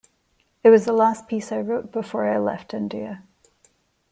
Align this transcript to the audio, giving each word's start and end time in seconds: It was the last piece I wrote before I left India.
It 0.63 0.71
was 0.71 0.85
the 0.85 0.93
last 0.93 1.27
piece 1.27 1.51
I 1.51 1.59
wrote 1.59 1.91
before 1.91 2.27
I 2.27 2.39
left 2.39 2.73
India. 2.73 3.21